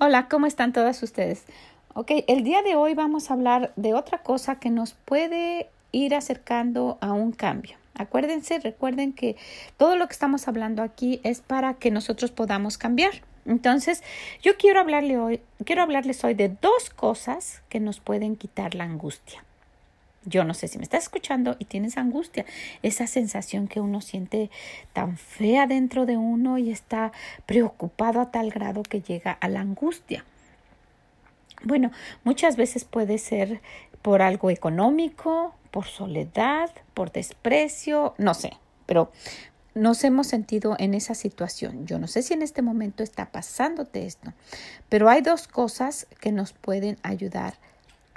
[0.00, 1.42] Hola, ¿cómo están todas ustedes?
[1.92, 6.14] Ok, el día de hoy vamos a hablar de otra cosa que nos puede ir
[6.14, 7.76] acercando a un cambio.
[7.94, 9.34] Acuérdense, recuerden que
[9.76, 13.10] todo lo que estamos hablando aquí es para que nosotros podamos cambiar.
[13.44, 14.04] Entonces,
[14.40, 18.84] yo quiero hablarle hoy, quiero hablarles hoy de dos cosas que nos pueden quitar la
[18.84, 19.42] angustia.
[20.24, 22.44] Yo no sé si me estás escuchando y tienes angustia,
[22.82, 24.50] esa sensación que uno siente
[24.92, 27.12] tan fea dentro de uno y está
[27.46, 30.24] preocupado a tal grado que llega a la angustia.
[31.64, 31.90] Bueno,
[32.24, 33.60] muchas veces puede ser
[34.02, 38.52] por algo económico, por soledad, por desprecio, no sé,
[38.86, 39.10] pero
[39.74, 41.86] nos hemos sentido en esa situación.
[41.86, 44.32] Yo no sé si en este momento está pasándote esto,
[44.88, 47.54] pero hay dos cosas que nos pueden ayudar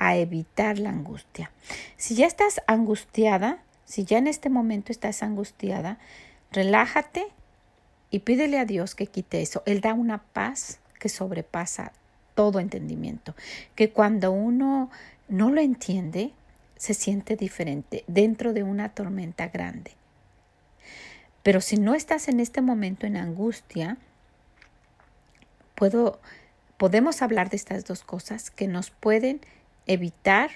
[0.10, 1.52] evitar la angustia.
[1.98, 6.00] Si ya estás angustiada, si ya en este momento estás angustiada,
[6.52, 7.28] relájate
[8.10, 9.64] y pídele a Dios que quite eso.
[9.66, 11.92] Él da una paz que sobrepasa
[12.36, 13.36] todo entendimiento,
[13.76, 14.90] que cuando uno
[15.28, 16.32] no lo entiende,
[16.78, 19.92] se siente diferente dentro de una tormenta grande.
[21.44, 23.98] Pero si no estás en este momento en angustia,
[25.76, 26.20] puedo,
[26.78, 29.42] podemos hablar de estas dos cosas que nos pueden
[29.88, 30.50] evitar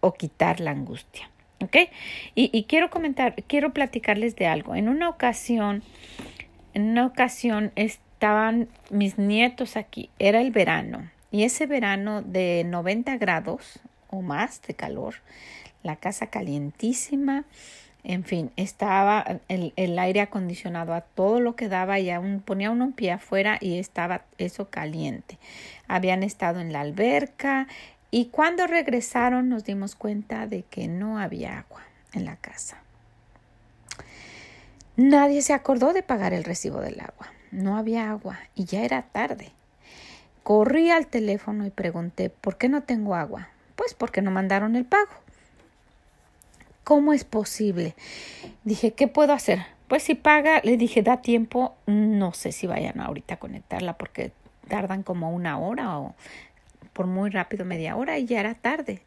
[0.00, 1.30] o quitar la angustia.
[1.60, 1.76] ¿Ok?
[2.34, 4.74] Y, quiero comentar, quiero platicarles de algo.
[4.74, 5.82] En una ocasión,
[6.74, 13.16] en una ocasión estaban mis nietos aquí, era el verano, y ese verano de 90
[13.16, 15.14] grados o más de calor,
[15.82, 17.44] la casa calientísima,
[18.04, 22.70] en fin, estaba el, el, aire acondicionado a todo lo que daba y aún ponía
[22.70, 25.38] uno un pie afuera y estaba eso caliente.
[25.88, 27.66] Habían estado en la alberca,
[28.14, 32.80] y cuando regresaron nos dimos cuenta de que no había agua en la casa.
[34.94, 37.32] Nadie se acordó de pagar el recibo del agua.
[37.50, 39.50] No había agua y ya era tarde.
[40.44, 43.48] Corrí al teléfono y pregunté, ¿por qué no tengo agua?
[43.74, 45.10] Pues porque no mandaron el pago.
[46.84, 47.96] ¿Cómo es posible?
[48.62, 49.66] Dije, ¿qué puedo hacer?
[49.88, 54.30] Pues si paga, le dije, da tiempo, no sé si vayan ahorita a conectarla porque
[54.68, 56.14] tardan como una hora o
[56.94, 59.02] por muy rápido media hora y ya era tarde.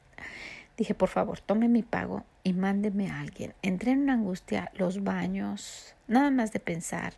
[0.77, 3.55] Dije, por favor, tome mi pago y mándeme a alguien.
[3.63, 7.13] Entré en una angustia, los baños, nada más de pensar,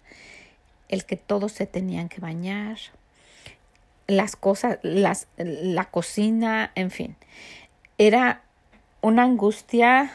[0.88, 2.78] el que todos se tenían que bañar,
[4.08, 7.18] las cosas, las, la cocina, en fin.
[7.98, 8.44] Era
[9.02, 10.12] una angustia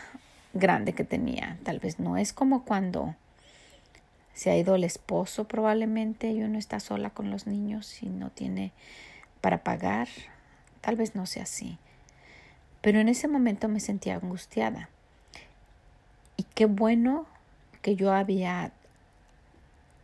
[0.54, 1.59] grande que tenía.
[1.64, 3.14] Tal vez no es como cuando
[4.32, 8.31] se ha ido el esposo probablemente y uno está sola con los niños y no
[8.31, 8.72] tiene
[9.41, 10.09] para pagar
[10.84, 11.78] Tal vez no sea así.
[12.83, 14.91] Pero en ese momento me sentía angustiada.
[16.37, 17.25] Y qué bueno
[17.81, 18.71] que yo había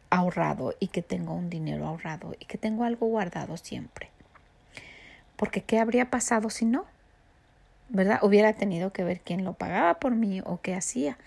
[0.08, 4.08] ahorrado y que tengo un dinero ahorrado y que tengo algo guardado siempre.
[5.36, 6.86] Porque ¿qué habría pasado si no?
[7.90, 8.20] ¿Verdad?
[8.22, 11.18] Hubiera tenido que ver quién lo pagaba por mí o qué hacía.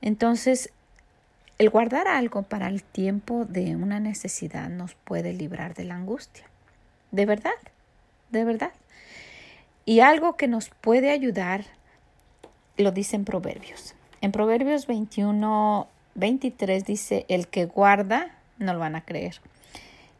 [0.00, 0.70] Entonces,
[1.58, 6.44] el guardar algo para el tiempo de una necesidad nos puede librar de la angustia.
[7.10, 7.50] De verdad
[8.30, 8.72] de verdad.
[9.84, 11.64] Y algo que nos puede ayudar
[12.76, 13.94] lo dice en Proverbios.
[14.20, 19.40] En Proverbios 21, 23 dice, el que guarda, no lo van a creer,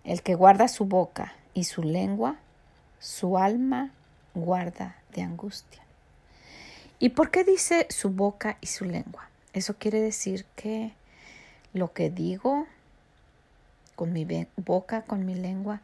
[0.04, 2.36] el que guarda su boca y su lengua,
[2.98, 3.90] su alma
[4.34, 5.82] guarda de angustia.
[6.98, 9.28] ¿Y por qué dice su boca y su lengua?
[9.52, 10.92] Eso quiere decir que
[11.72, 12.66] lo que digo
[13.96, 15.80] con mi boca, con mi lengua,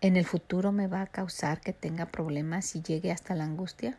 [0.00, 3.96] en el futuro me va a causar que tenga problemas y llegue hasta la angustia,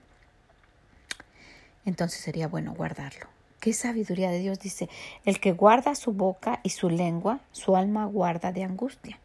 [1.85, 3.27] entonces sería bueno guardarlo.
[3.59, 4.89] ¿Qué sabiduría de Dios dice?
[5.23, 9.19] El que guarda su boca y su lengua, su alma guarda de angustia.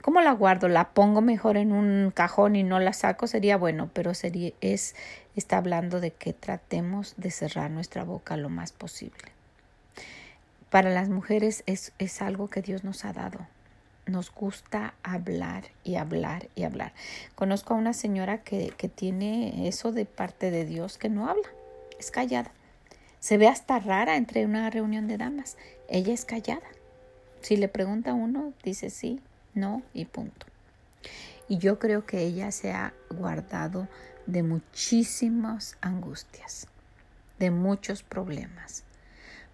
[0.00, 0.66] ¿Cómo la guardo?
[0.66, 3.28] ¿La pongo mejor en un cajón y no la saco?
[3.28, 4.96] Sería bueno, pero sería, es,
[5.36, 9.30] está hablando de que tratemos de cerrar nuestra boca lo más posible.
[10.70, 13.46] Para las mujeres es, es algo que Dios nos ha dado
[14.06, 16.92] nos gusta hablar y hablar y hablar.
[17.34, 21.48] Conozco a una señora que, que, tiene eso de parte de Dios que no habla,
[21.98, 22.50] es callada.
[23.20, 25.56] Se ve hasta rara entre una reunión de damas.
[25.88, 26.66] Ella es callada.
[27.40, 29.20] Si le pregunta a uno, dice sí,
[29.54, 30.46] no y punto.
[31.48, 33.88] Y yo creo que ella se ha guardado
[34.26, 36.66] de muchísimas angustias,
[37.38, 38.84] de muchos problemas,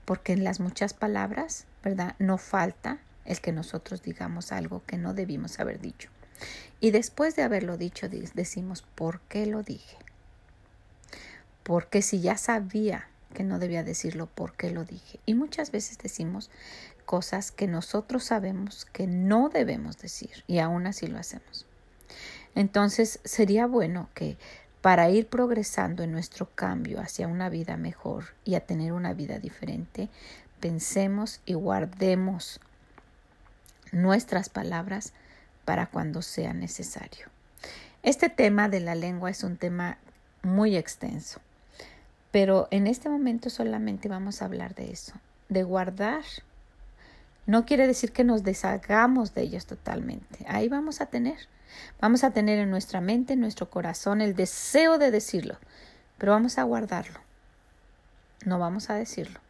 [0.04, 2.14] porque en las muchas palabras, ¿verdad?
[2.18, 6.08] No falta el que nosotros digamos algo que no debimos haber dicho.
[6.80, 9.96] Y después de haberlo dicho, decimos, ¿por qué lo dije?
[11.62, 15.20] Porque si ya sabía que no debía decirlo, ¿por qué lo dije?
[15.26, 16.50] Y muchas veces decimos
[17.04, 21.66] cosas que nosotros sabemos que no debemos decir y aún así lo hacemos.
[22.54, 24.38] Entonces sería bueno que
[24.80, 29.38] para ir progresando en nuestro cambio hacia una vida mejor y a tener una vida
[29.38, 30.08] diferente,
[30.60, 32.60] pensemos y guardemos
[33.92, 35.12] nuestras palabras
[35.64, 37.26] para cuando sea necesario.
[38.02, 39.98] Este tema de la lengua es un tema
[40.42, 41.40] muy extenso,
[42.30, 45.12] pero en este momento solamente vamos a hablar de eso,
[45.48, 46.22] de guardar.
[47.46, 50.44] No quiere decir que nos deshagamos de ellos totalmente.
[50.48, 51.38] Ahí vamos a tener.
[52.00, 55.58] Vamos a tener en nuestra mente, en nuestro corazón, el deseo de decirlo,
[56.16, 57.20] pero vamos a guardarlo.
[58.44, 59.40] No vamos a decirlo.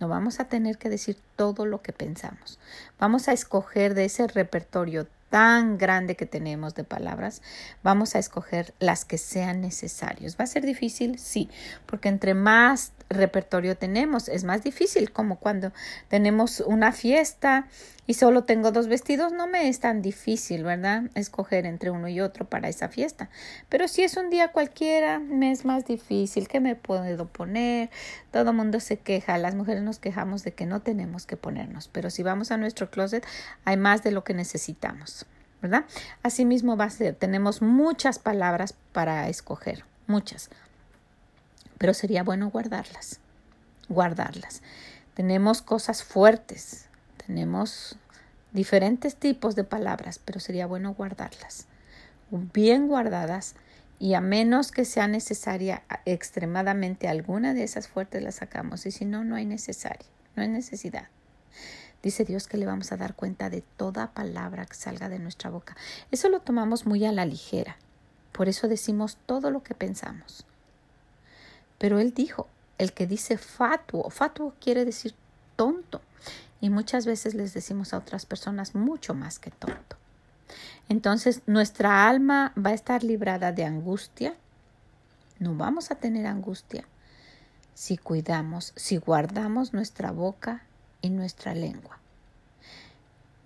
[0.00, 2.58] No vamos a tener que decir todo lo que pensamos.
[2.98, 7.40] Vamos a escoger de ese repertorio tan grande que tenemos de palabras,
[7.82, 10.36] vamos a escoger las que sean necesarios.
[10.38, 11.18] ¿Va a ser difícil?
[11.18, 11.48] Sí,
[11.86, 15.72] porque entre más repertorio tenemos, es más difícil, como cuando
[16.08, 17.66] tenemos una fiesta
[18.06, 21.04] y solo tengo dos vestidos, no me es tan difícil, ¿verdad?
[21.14, 23.28] Escoger entre uno y otro para esa fiesta.
[23.68, 26.48] Pero si es un día cualquiera, me es más difícil.
[26.48, 27.90] ¿Qué me puedo poner?
[28.30, 32.10] Todo mundo se queja, las mujeres nos quejamos de que no tenemos que ponernos, pero
[32.10, 33.26] si vamos a nuestro closet,
[33.64, 35.26] hay más de lo que necesitamos.
[35.62, 35.84] ¿verdad?
[36.22, 40.48] Asimismo va a ser, tenemos muchas palabras para escoger, muchas,
[41.80, 43.20] pero sería bueno guardarlas,
[43.88, 44.60] guardarlas.
[45.14, 46.84] Tenemos cosas fuertes,
[47.26, 47.96] tenemos
[48.52, 51.68] diferentes tipos de palabras, pero sería bueno guardarlas,
[52.30, 53.54] bien guardadas
[53.98, 59.06] y a menos que sea necesaria extremadamente alguna de esas fuertes las sacamos y si
[59.06, 60.06] no, no hay necesaria,
[60.36, 61.08] no hay necesidad.
[62.02, 65.48] Dice Dios que le vamos a dar cuenta de toda palabra que salga de nuestra
[65.48, 65.78] boca.
[66.10, 67.78] Eso lo tomamos muy a la ligera.
[68.32, 70.44] Por eso decimos todo lo que pensamos.
[71.80, 72.46] Pero Él dijo,
[72.76, 75.14] el que dice fatuo, fatuo quiere decir
[75.56, 76.02] tonto.
[76.60, 79.96] Y muchas veces les decimos a otras personas mucho más que tonto.
[80.90, 84.34] Entonces nuestra alma va a estar librada de angustia.
[85.38, 86.84] No vamos a tener angustia
[87.72, 90.64] si cuidamos, si guardamos nuestra boca
[91.00, 91.98] y nuestra lengua.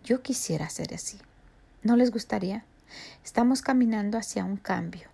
[0.03, 1.19] Yo quisiera ser así.
[1.85, 2.65] ¿No les gustaría?
[3.25, 5.14] Estamos caminando hacia un cambio.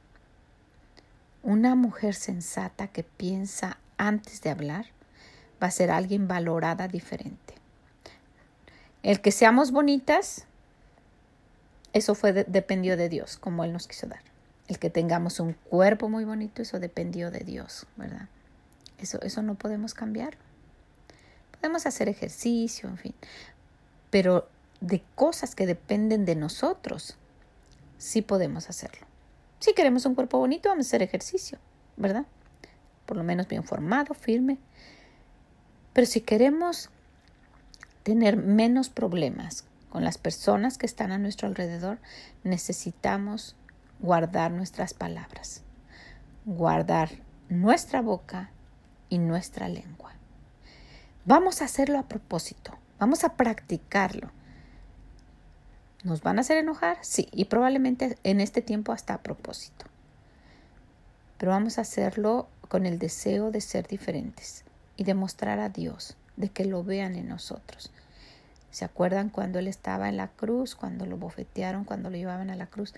[1.43, 4.87] Una mujer sensata que piensa antes de hablar
[5.63, 7.55] va a ser alguien valorada diferente.
[9.03, 10.47] El que seamos bonitas,
[11.93, 14.21] eso fue dependió de Dios, como Él nos quiso dar.
[14.69, 18.29] El que tengamos un cuerpo muy bonito, eso dependió de Dios, ¿verdad?
[18.99, 20.41] Eso, eso no podemos cambiarlo.
[21.53, 23.15] Podemos hacer ejercicio, en fin,
[24.11, 24.49] pero
[24.81, 27.17] de cosas que dependen de nosotros,
[27.99, 29.10] sí podemos hacerlo.
[29.61, 31.59] Si queremos un cuerpo bonito, vamos a hacer ejercicio,
[31.97, 32.25] ¿verdad?
[33.05, 34.59] Por lo menos bien formado, firme.
[35.93, 36.89] Pero si queremos
[38.03, 41.99] tener menos problemas con las personas que están a nuestro alrededor,
[42.43, 43.55] necesitamos
[43.99, 45.63] guardar nuestras palabras,
[46.47, 47.11] guardar
[47.51, 48.51] nuestra boca
[49.11, 50.15] y nuestra lengua.
[51.27, 54.31] Vamos a hacerlo a propósito, vamos a practicarlo.
[56.03, 56.97] ¿Nos van a hacer enojar?
[57.03, 59.85] Sí, y probablemente en este tiempo hasta a propósito.
[61.37, 64.65] Pero vamos a hacerlo con el deseo de ser diferentes
[64.97, 67.93] y demostrar a Dios, de que lo vean en nosotros.
[68.71, 72.57] ¿Se acuerdan cuando Él estaba en la cruz, cuando lo bofetearon, cuando lo llevaban a
[72.57, 72.95] la cruz?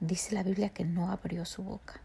[0.00, 2.00] Dice la Biblia que no abrió su boca.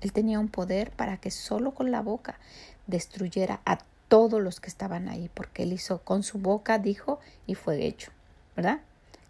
[0.00, 2.38] Él tenía un poder para que solo con la boca
[2.86, 7.54] destruyera a todos los que estaban ahí, porque él hizo con su boca, dijo, y
[7.54, 8.12] fue hecho,
[8.54, 8.80] ¿verdad?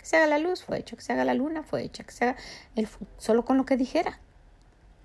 [0.03, 2.13] Que se haga la luz, fue hecho, que se haga la luna, fue hecha, que
[2.13, 2.37] se haga
[2.77, 4.21] el, solo con lo que dijera.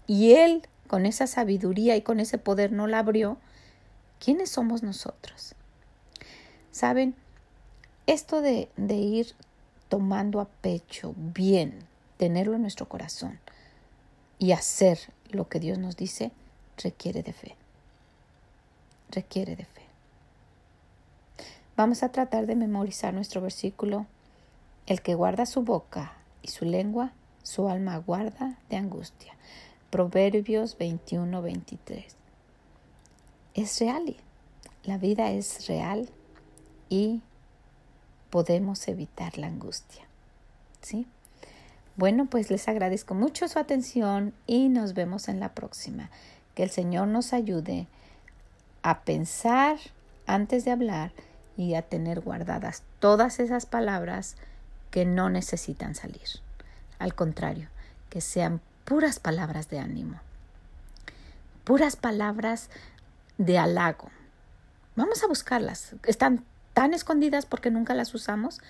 [0.08, 3.38] Y él, con esa sabiduría y con ese poder, no la abrió.
[4.20, 5.56] ¿Quiénes somos nosotros?
[6.72, 7.16] Saben,
[8.08, 9.36] esto de, de ir
[9.88, 11.80] tomando a pecho bien,
[12.18, 13.39] tenerlo en nuestro corazón
[14.39, 15.00] y hacer
[15.30, 16.32] lo que Dios nos dice,
[16.77, 17.56] requiere de fe
[19.10, 19.82] requiere de fe.
[21.75, 24.06] Vamos a tratar de memorizar nuestro versículo.
[24.88, 27.12] El que guarda su boca y su lengua,
[27.44, 29.34] su alma guarda de angustia.
[29.89, 32.15] Proverbios 21, 23.
[33.53, 34.15] Es real.
[34.86, 36.10] La vida es real
[36.88, 37.22] y
[38.29, 40.03] podemos evitar la angustia.
[40.82, 41.06] ¿Sí?
[41.98, 46.10] Bueno, pues les agradezco mucho su atención y nos vemos en la próxima.
[46.56, 47.88] Que el Señor nos ayude
[48.84, 49.77] a pensar
[50.27, 51.12] antes de hablar
[51.58, 54.38] y a tener guardadas todas esas palabras
[54.91, 56.27] que no necesitan salir.
[57.00, 57.70] Al contrario,
[58.10, 60.20] que sean puras palabras de ánimo,
[61.63, 62.70] puras palabras
[63.38, 64.10] de halago.
[64.96, 65.96] Vamos a buscarlas.
[66.03, 68.62] Están tan escondidas porque nunca las usamos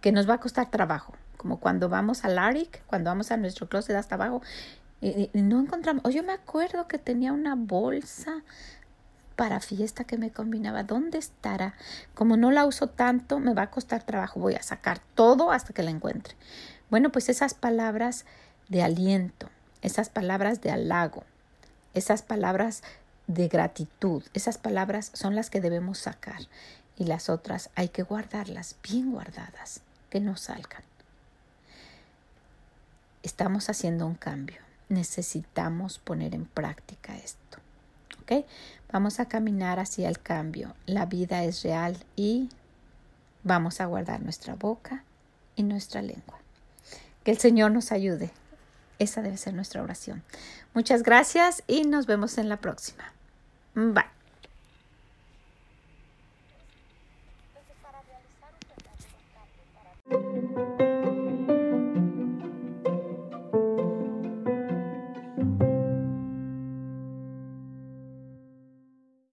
[0.00, 1.14] que nos va a costar trabajo.
[1.36, 4.42] Como cuando vamos al ARIC, cuando vamos a nuestro closet hasta abajo,
[5.00, 6.04] y, no encontramos.
[6.04, 8.42] O yo me acuerdo que tenía una bolsa
[9.40, 10.82] para fiesta que me combinaba.
[10.82, 11.72] ¿Dónde estará?
[12.14, 14.38] Como no la uso tanto, me va a costar trabajo.
[14.38, 16.34] Voy a sacar todo hasta que la encuentre.
[16.90, 18.26] Bueno, pues esas palabras
[18.68, 19.48] de aliento,
[19.80, 21.24] esas palabras de halago,
[21.94, 22.82] esas palabras
[23.28, 26.42] de gratitud, esas palabras son las que debemos sacar
[26.98, 29.80] y las otras hay que guardarlas bien guardadas,
[30.10, 30.82] que no salgan.
[33.22, 34.60] Estamos haciendo un cambio.
[34.90, 37.56] Necesitamos poner en práctica esto.
[38.92, 40.74] Vamos a caminar hacia el cambio.
[40.86, 42.48] La vida es real y
[43.42, 45.04] vamos a guardar nuestra boca
[45.56, 46.38] y nuestra lengua.
[47.24, 48.30] Que el Señor nos ayude.
[48.98, 50.22] Esa debe ser nuestra oración.
[50.74, 53.12] Muchas gracias y nos vemos en la próxima.
[53.74, 54.19] Bye.